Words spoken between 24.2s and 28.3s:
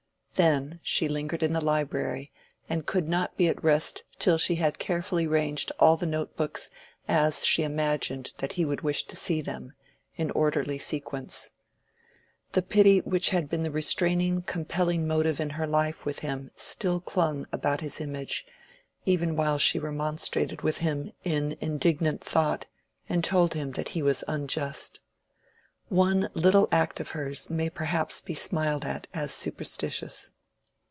unjust. One little act of hers may perhaps